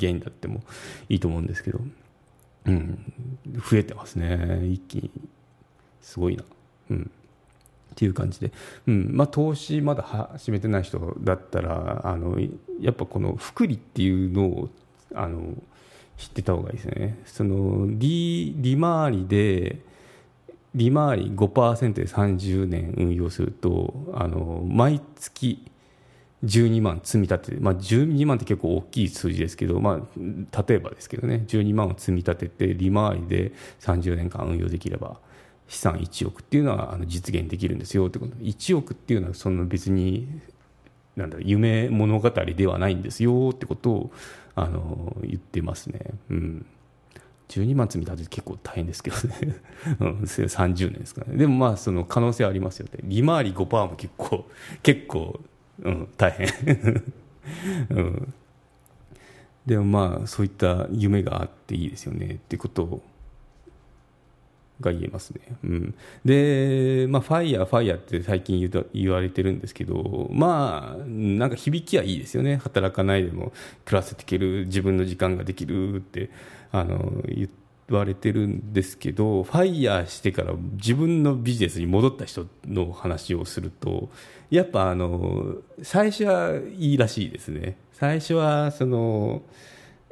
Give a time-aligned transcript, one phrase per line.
[0.00, 0.62] ゲインだっても
[1.08, 1.80] いいと思うんですけど、
[2.64, 3.12] うん、
[3.46, 4.66] 増えてますね。
[4.66, 5.10] 一気に。
[6.00, 6.44] すごいな。
[6.90, 7.10] うん。
[7.92, 8.52] っていう感じで、
[8.86, 9.10] うん。
[9.12, 12.38] まあ、投資まだ始めてない人だったらあの
[12.80, 14.68] やっぱこの福利っていうのを
[15.14, 15.54] あの
[16.16, 17.18] 知ってた方がいいですね。
[17.26, 19.80] その利利回りで
[20.74, 25.69] 利回り5%で30年運用するとあの毎月
[26.44, 27.56] 12万積み立て。
[27.60, 31.44] まあ、12万って結構大きい数字ですけど、まあ、例えばですけどね。
[31.46, 35.18] 12万を積み立てて利回りで30年間運用できれば
[35.68, 38.06] 資産1億っていうのはあの実現できるんですよ。
[38.06, 38.34] ってこと。
[38.36, 40.28] 1億っていうのはその別に
[41.16, 43.50] なんだ夢物語ではないんですよ。
[43.52, 44.12] ってことを
[44.54, 46.00] あの言ってますね。
[46.30, 46.66] うん。
[47.50, 49.56] 12万積み立てて結構大変ですけどね、
[49.98, 51.36] うん、30年ですかね。
[51.36, 54.46] でもまあその可能性ありますよね利回り5%も結構
[54.84, 55.40] 結構、
[55.82, 57.02] うん、大変、
[57.90, 58.34] うん、
[59.66, 63.02] でもまあそういった夢があっていいですよねってこと
[64.80, 65.40] が言えますね。
[65.62, 72.56] うん、で、まあ、ファイヤー、ファイヤーって最近言言われてるんですけど、まあ、なんか響きはいいですよね。
[72.56, 73.52] 働かないでも
[73.84, 76.30] 暮らせていける、自分の時間ができるって、
[76.72, 77.48] あの、言
[77.94, 84.10] われてるんですけど、ファイヤーしてから自分のビジネスに戻った人の話をすると、
[84.50, 87.76] やっぱあの、最初はいいらしいですね。
[87.92, 89.42] 最初は、その、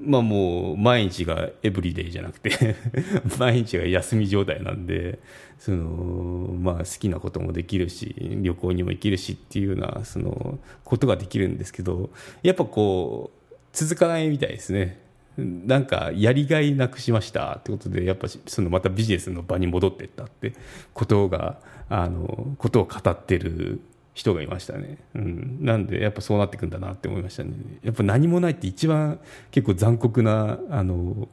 [0.00, 2.76] まあもう毎日がエブリデイじゃなくて
[3.38, 5.20] 毎日が休み状態なんで
[5.58, 12.10] そのまあ好きなこともできるし旅行にも行けるしっていうようなそのことができるんですけど
[12.42, 15.03] やっぱこう続かないみたいですね
[15.36, 20.54] なんかやりがいなくしましたってことでやっぱそのまたビジネスの場に戻っていったって
[20.92, 23.80] ことがあのことを語ってる
[24.14, 27.52] 人がいましたね、うん、なんでやっぱそうなっていくんだなって思いましたね。
[27.82, 29.18] やっぱ何もないって一番
[29.50, 31.28] 結構残酷なあの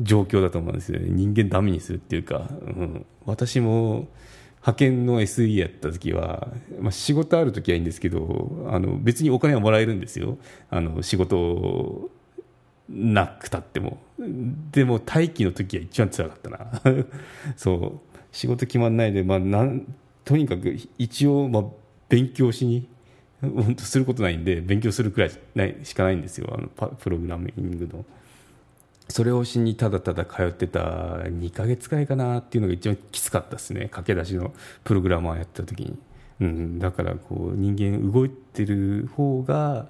[0.00, 1.08] 状況だと思うんですよね。
[1.10, 4.08] 人間ダメにするっていうか、うん、私も
[4.60, 6.48] 派遣の SE やった時は、
[6.80, 10.38] まあ、仕事ある時はいいんですけどあの別にお金はもらえるんですよ。
[10.70, 12.10] あの仕事
[12.88, 13.98] なくたっても。
[14.70, 16.82] でも待機の時は一番つらかったな。
[17.56, 18.16] そう。
[18.32, 19.86] 仕事決まんないで、まあ、なん
[20.24, 21.64] とにかく一応、まあ、
[22.08, 22.88] 勉強しに
[23.40, 26.52] 本当することないんで勉強するくらいないしかないんですよ。
[26.52, 28.04] あのプログラミングの。
[29.08, 33.88] それをしにただただ通ってた2か月くらいかなっていうのが一番きつかったですね。
[33.88, 34.52] 駆け出しの
[34.84, 35.96] プログラマーやった時に、
[36.40, 39.86] うん、だからこう人間動いてる方が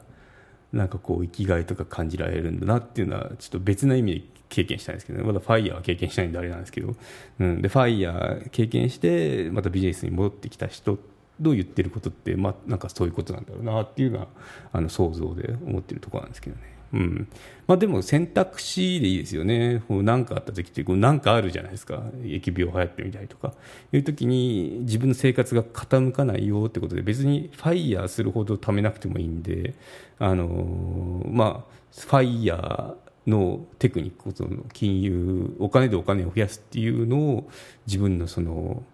[0.72, 6.94] なんかこう生きがいとか感じられるんだなっていうのはちょっと別な意味で経験したんですけど、ね、まだファイヤーは経験しないんであれなんですけど、
[7.40, 10.98] うん、でファイヤー経験してまたビジネスに戻ってきた人
[11.40, 14.28] の言ってることって、まあ、なんかそういうことなんだろうなっていうのは
[14.72, 16.75] あの想像で思ってるところなんですけどね。
[16.92, 17.28] うん。
[17.66, 23.54] まあ、でも選択肢でいいですよね、何かあった時って何かあるじゃないですか、疫病流行ってみたりとか。
[23.92, 29.74] いう時に自分の生活が傾かないよってことで別にファイヤーするほど貯めなくてもいいんで、
[30.18, 32.94] あのまあ、ファイヤー
[33.30, 37.50] のテクニックその金融お金でお金を増やすっていうのを
[37.86, 38.84] 自分のその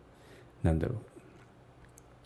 [0.63, 0.97] なんだろう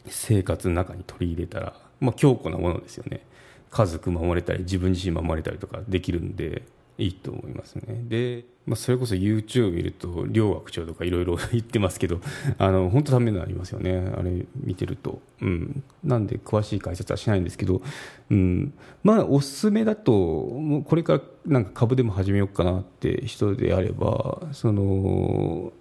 [0.09, 3.23] 生活の中に取り入れたら、まあ、強固なものですよね。
[3.71, 6.63] 家族守れたり自分自身守れたりとかできるんで
[6.99, 8.05] いいと思いますね。
[8.09, 12.21] で、まあ、それこそ YouTube 見ると両学長とかいろいろ言ってますけど
[12.59, 14.13] あの本当ためになりますよね。
[14.17, 17.83] あれ見てると、うん、なんで詳しい解説はしないんですけど、
[18.31, 18.73] うん、
[19.03, 25.73] まあおすすめだともうこれからなんか株でも始めようかなって人であればその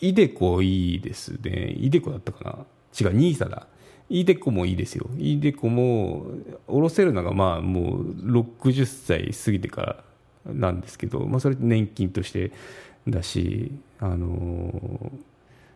[0.00, 1.74] イデコいいですね。
[1.76, 2.66] イデコだったかな。
[2.98, 3.66] 違う NISA だ。
[4.08, 5.08] イデコもいいですよ。
[5.18, 6.26] イデコも
[6.66, 10.04] 下ろせるのがまあもう60歳過ぎてから
[10.52, 12.50] なんですけど、まあ、それ年金として
[13.08, 15.12] だしあの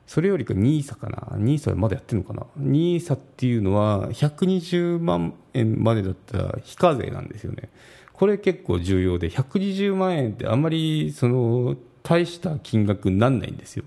[0.06, 1.38] それよりか NISA かな。
[1.38, 2.46] NISA はまだやってるのかな。
[2.58, 7.70] NISA っていうのは120万円までだったら非課税なんですよね。
[8.12, 13.84] これ結構重要で120万円ってあんまりその大した金額にならないんですよ。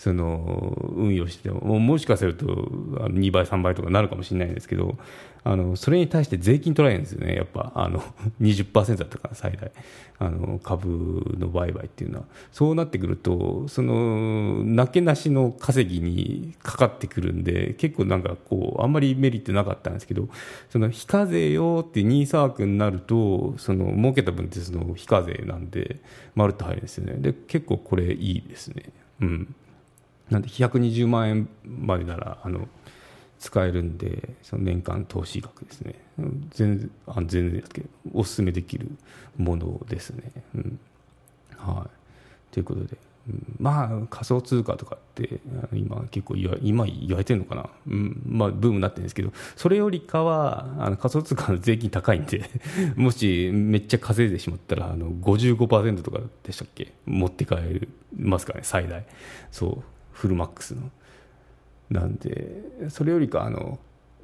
[0.00, 4.96] その運用してももしかすると2倍3倍とかなるかもしれないんですけど
[5.44, 7.34] あのそれに対して税金取られるんですよね。
[7.34, 8.00] やっぱあの
[8.40, 9.70] 20%だったかな最大。
[10.18, 12.24] あの株の売買っていうのは。
[12.50, 20.30] そうなってくるとそのなけなしの稼ぎにかかってくるんで結構なんかこうあんまりメリットなかったんですけど
[20.70, 26.00] その非課税よってニーサークになるとその儲けた分ってその非課税なんで
[26.34, 27.16] まるっと入るんですよね。
[27.18, 28.84] で結構これいいですね。
[29.20, 29.54] うん。
[30.30, 32.68] なんで120万円までならあの
[33.38, 35.94] 使えるんでその年間投資額ですね。
[36.50, 38.90] 全然あ全然ですけどおすすめできる
[39.38, 40.78] ものですね、うん。
[41.56, 42.96] はい、ということで
[43.58, 45.40] まあ仮想通貨とかって
[45.72, 48.22] 今結構今言われてるのかな、うん。
[48.26, 52.44] まあ、ブームになってるんですけどそれよりかはあの仮想通貨の税金高いんで
[52.96, 56.92] もしめっちゃ稼いでしまったらあの55%とかでしたっけ？
[57.06, 57.88] 持って帰れ
[58.18, 59.06] ますかね最大。
[59.50, 59.99] そう。
[60.20, 60.90] フルマックスの。
[61.88, 63.78] なんでそれよりかあの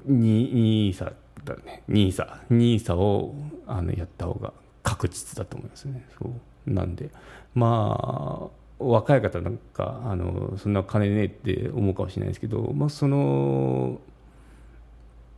[0.07, 1.15] NISA
[1.45, 1.83] だね。
[1.89, 3.35] NISA, を
[3.67, 4.53] あのやった方が
[4.83, 6.07] 確実だと思いますね。
[6.19, 6.71] そう。
[6.71, 7.09] なんで
[7.55, 8.49] まあ
[8.79, 13.99] 若い方なんかあのそんな金ねえって思うかもしれないですけど、まあ、その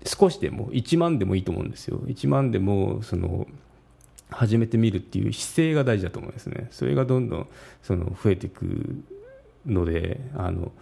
[0.05, 1.99] 少しでも1万でもいいと思うんですよ。
[1.99, 3.47] 1万でもその
[4.29, 6.67] 始めてみるっていう姿勢が大事だと思いますね。
[6.73, 7.49] それがどんどん
[7.83, 9.05] その増えていく
[9.67, 10.73] のであの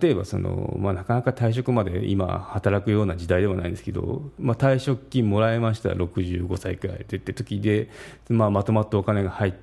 [0.00, 7.90] 例えばその、まあ、なかなか退職まで今働くような時代ではないんですけど、まあ、退職金もらいました65歳くらいでって時で、
[8.30, 9.54] まあ、まとまったお金が入っ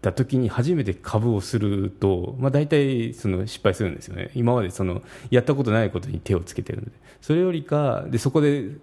[0.00, 4.30] た時に初めて株をすると、まあ、大体その失敗するんですよね。
[4.34, 6.92] 今までそのやったことないことに手をつけてるので。
[7.20, 8.78] それよりかでそこで2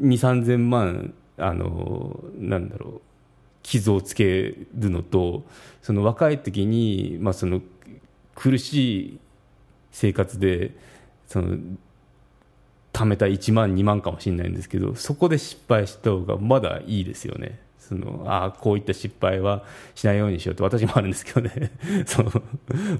[0.00, 3.07] 3 0 0 0万あのなんだろう
[3.62, 5.44] 傷をつけるのと
[5.82, 7.60] その若い時に、まあ、その
[8.34, 9.20] 苦しい
[9.90, 10.76] 生活で
[11.26, 11.58] その
[12.92, 17.60] 貯めた1万2万かもしれないんですけどそこで失敗した方がまだいいですよね。
[17.88, 19.64] そのあこういった失敗は
[19.94, 21.72] しないようにしようって私もあるんですけどね。
[22.04, 22.30] その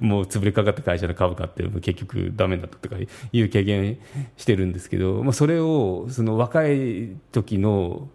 [0.00, 2.96] もう潰れかかった会社の株買って結局ダメだったとか
[3.32, 3.98] いう経験
[4.38, 8.08] してるんですけど、まあ、それをその若い時の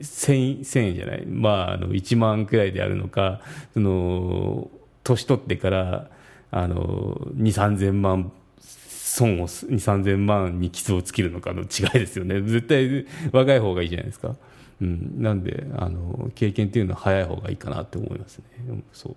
[0.00, 3.40] 1000, 円じゃない、まあ、あの1万くらいであるのか
[3.74, 4.70] その
[5.02, 6.10] 年取ってから
[6.50, 11.64] あの2 3 0 0 0万損を2 3 0 0 0万に傷をつけるのかの違
[11.96, 12.40] いですよね。
[12.40, 14.36] 絶対若い方がいいじゃないですか。
[14.80, 18.44] うん、なんであの経験っていうのは早い方がいいかなって思いますね。
[18.92, 19.16] そう。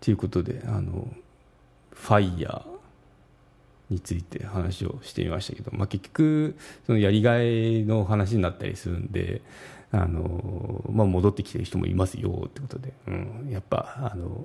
[0.00, 1.08] ということであの
[1.92, 2.77] ファイヤー。
[3.90, 6.56] について話をしてみましたけど、まあ、結局
[6.86, 9.40] そのやりがいの話になったりするんで
[9.90, 14.44] あの、まあ、戻ってきてる人もいますよってことで、うん、やっぱあの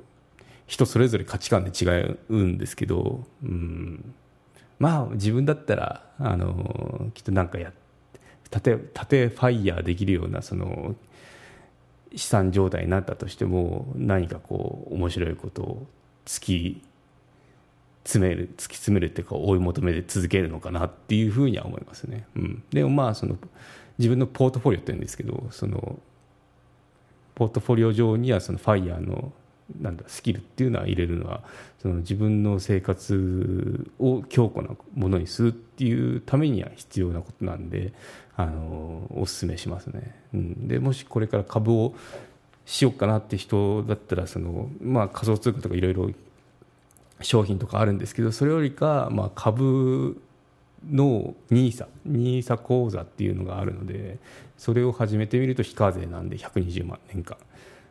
[0.66, 4.13] 人それぞれ価値観で違うんですけど、うん、
[4.80, 7.80] まあ自分だったらあのきっと何かやって
[8.50, 10.95] 縦縦ファイヤーできるようなその
[12.16, 15.88] 資産状態になったとしても何かこう面白いことを
[16.25, 16.84] 突き
[18.04, 22.26] 詰める突き詰めるっていうか追い求めて続けるのかなっていうふうには思いますね。
[22.36, 23.38] うん、でもまあその
[23.98, 26.00] 自分のポートフォリオって言うんですけどその
[27.36, 29.32] ポートフォリオ上にはそのファイヤーの
[29.80, 31.42] なんだスキルっていうのは入れるのは
[31.82, 37.94] その自分の生活を強固なものにするっていうためには必要なことなんで
[38.36, 41.94] あのおすすめしますね、うん、でもしこれから株を
[42.66, 46.10] しようかなって人だったらその、まあ、仮想通貨とかいろいろ
[47.21, 50.21] 商品とかあるんですけどそれよりか、まあ、株
[50.89, 54.19] の NISA, NISA 口座っていうのがあるので
[54.57, 57.38] それを始めてみると非課税なんで120万年間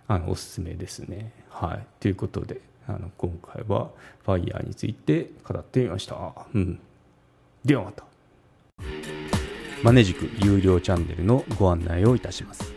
[0.09, 1.33] あのおすすめですね。
[1.49, 3.91] はい、ということであの今回は
[4.27, 6.17] FIRE について語ってみました。
[6.55, 6.81] うん、
[7.65, 8.05] ではまた。
[9.83, 12.73] マネジク有料チャンネルのご案内をいたします。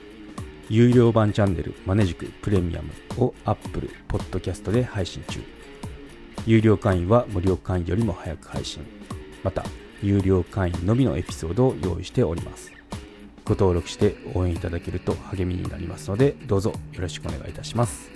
[0.69, 2.91] 有料版チャンネルマネジクプレミアム
[3.23, 5.54] を Apple Podcast で配信中。
[6.45, 8.85] 有料会員は無料会員よりも早く配信。
[9.43, 9.63] また、
[10.03, 12.71] 有料会員のみのエピソードを用意しております。
[13.43, 18.14] ご登録して応援いただけると励みになりますので、どうぞよろしくお願いいたします。